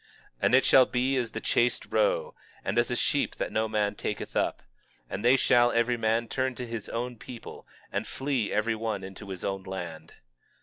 23:14 0.37 0.37
And 0.41 0.55
it 0.55 0.65
shall 0.65 0.85
be 0.87 1.15
as 1.15 1.31
the 1.33 1.39
chased 1.39 1.85
roe, 1.91 2.33
and 2.65 2.79
as 2.79 2.89
a 2.89 2.95
sheep 2.95 3.35
that 3.35 3.51
no 3.51 3.67
man 3.67 3.93
taketh 3.93 4.35
up; 4.35 4.63
and 5.07 5.23
they 5.23 5.37
shall 5.37 5.71
every 5.71 5.95
man 5.95 6.27
turn 6.27 6.55
to 6.55 6.65
his 6.65 6.89
own 6.89 7.17
people, 7.17 7.67
and 7.91 8.07
flee 8.07 8.51
every 8.51 8.73
one 8.73 9.03
into 9.03 9.29
his 9.29 9.43
own 9.43 9.61
land. 9.61 10.15